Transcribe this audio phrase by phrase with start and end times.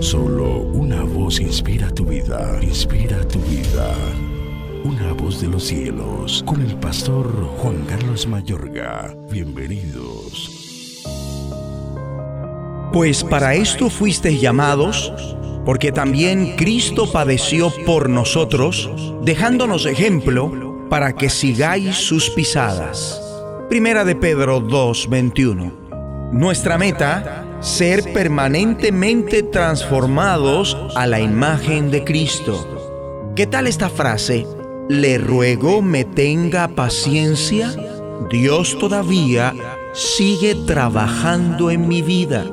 [0.00, 3.94] Solo una voz inspira tu vida, inspira tu vida.
[4.84, 7.26] Una voz de los cielos, con el pastor
[7.58, 9.14] Juan Carlos Mayorga.
[9.30, 11.04] Bienvenidos.
[12.92, 15.12] Pues para esto fuisteis llamados,
[15.64, 18.90] porque también Cristo padeció por nosotros,
[19.22, 23.22] dejándonos ejemplo para que sigáis sus pisadas.
[23.68, 25.72] Primera de Pedro 2:21.
[26.32, 33.32] Nuestra meta ser permanentemente transformados a la imagen de Cristo.
[33.34, 34.46] ¿Qué tal esta frase?
[34.88, 37.74] Le ruego me tenga paciencia.
[38.30, 39.54] Dios todavía
[39.92, 42.44] sigue trabajando en mi vida.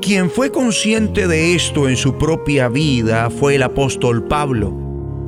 [0.00, 4.72] Quien fue consciente de esto en su propia vida fue el apóstol Pablo.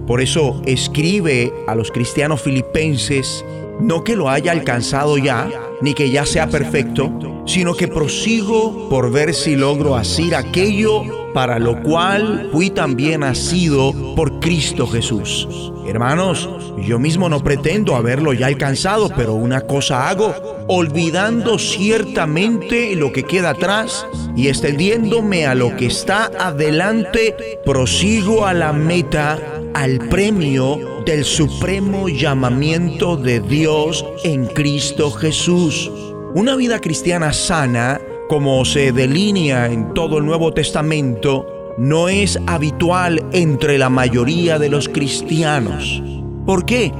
[0.06, 3.44] Por eso escribe a los cristianos filipenses,
[3.80, 9.10] no que lo haya alcanzado ya, ni que ya sea perfecto, sino que prosigo por
[9.10, 15.46] ver si logro hacer aquello para lo cual fui también nacido por Cristo Jesús.
[15.86, 20.34] Hermanos, yo mismo no pretendo haberlo ya alcanzado, pero una cosa hago,
[20.66, 28.54] olvidando ciertamente lo que queda atrás y extendiéndome a lo que está adelante, prosigo a
[28.54, 35.92] la meta, al premio del supremo llamamiento de Dios en Cristo Jesús.
[36.34, 43.22] Una vida cristiana sana, como se delinea en todo el Nuevo Testamento, no es habitual
[43.32, 46.02] entre la mayoría de los cristianos.
[46.46, 46.90] ¿Por qué?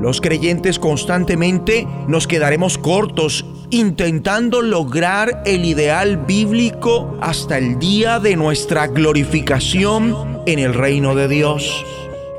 [0.00, 8.36] Los creyentes constantemente nos quedaremos cortos intentando lograr el ideal bíblico hasta el día de
[8.36, 11.84] nuestra glorificación en el reino de Dios.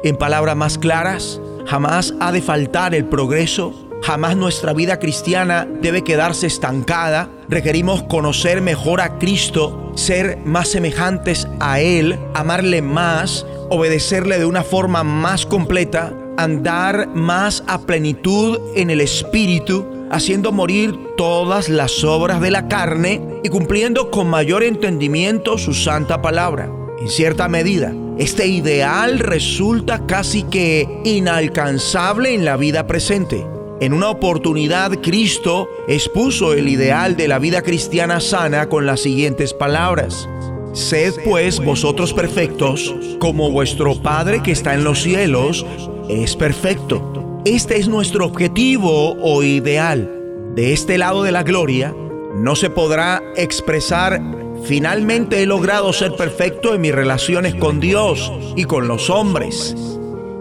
[0.04, 6.04] En palabras más claras, jamás ha de faltar el progreso, jamás nuestra vida cristiana debe
[6.04, 7.30] quedarse estancada.
[7.48, 14.64] Requerimos conocer mejor a Cristo, ser más semejantes a Él, amarle más, obedecerle de una
[14.64, 22.42] forma más completa, andar más a plenitud en el Espíritu, haciendo morir todas las obras
[22.42, 26.83] de la carne y cumpliendo con mayor entendimiento su santa palabra.
[27.04, 33.46] En cierta medida, este ideal resulta casi que inalcanzable en la vida presente.
[33.82, 39.54] En una oportunidad Cristo expuso el ideal de la vida cristiana sana con las siguientes
[39.54, 40.30] palabras.
[40.72, 45.66] Sed pues vosotros perfectos, como vuestro Padre que está en los cielos
[46.08, 47.42] es perfecto.
[47.44, 50.10] Este es nuestro objetivo o ideal.
[50.56, 51.94] De este lado de la gloria
[52.34, 54.22] no se podrá expresar
[54.64, 59.76] Finalmente he logrado ser perfecto en mis relaciones con Dios y con los hombres.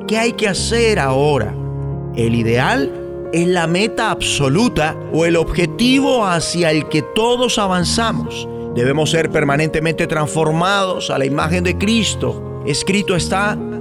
[0.06, 1.54] ¿Qué hay que hacer ahora?
[2.16, 8.48] El ideal es la meta absoluta o el objetivo hacia el que todos avanzamos.
[8.74, 13.58] Debemos ser permanentemente transformados a la imagen de Cristo Escrito está,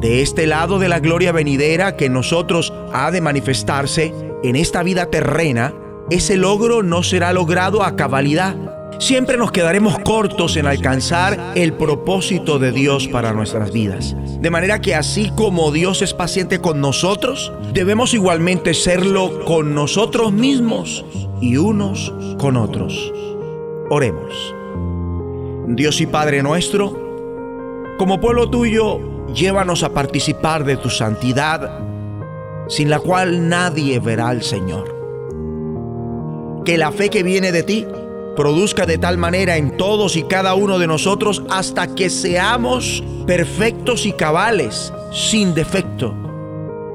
[0.00, 4.12] De este lado de la gloria venidera que nosotros ha de manifestarse
[4.42, 5.72] en esta vida terrena,
[6.10, 8.56] ese logro no será logrado a cabalidad.
[8.98, 14.14] Siempre nos quedaremos cortos en alcanzar el propósito de Dios para nuestras vidas.
[14.40, 20.30] De manera que así como Dios es paciente con nosotros, debemos igualmente serlo con nosotros
[20.30, 21.06] mismos
[21.40, 23.12] y unos con otros.
[23.88, 24.54] Oremos.
[25.68, 26.94] Dios y Padre nuestro,
[27.98, 31.80] como pueblo tuyo, llévanos a participar de tu santidad,
[32.68, 34.94] sin la cual nadie verá al Señor.
[36.64, 37.86] Que la fe que viene de ti
[38.36, 44.06] produzca de tal manera en todos y cada uno de nosotros hasta que seamos perfectos
[44.06, 46.14] y cabales, sin defecto.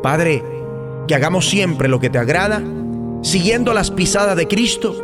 [0.04, 0.44] Padre,
[1.08, 2.62] que hagamos siempre lo que te agrada,
[3.22, 4.96] siguiendo las pisadas de Cristo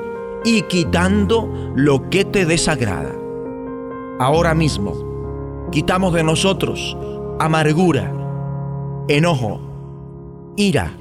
[0.44, 3.13] y quitando lo que te desagrada.
[4.19, 6.98] Ahora mismo, quitamos de nosotros
[7.39, 8.12] amargura,
[9.07, 9.62] enojo,
[10.56, 10.94] ira,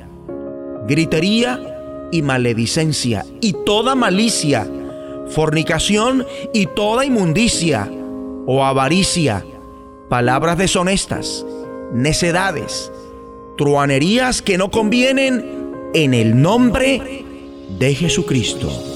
[0.86, 4.66] gritería y maledicencia y toda malicia,
[5.28, 7.90] fornicación y toda inmundicia
[8.46, 9.44] o avaricia,
[10.08, 11.44] palabras deshonestas,
[11.92, 12.92] necedades,
[13.56, 17.24] truanerías que no convienen en el nombre
[17.78, 18.95] de Jesucristo.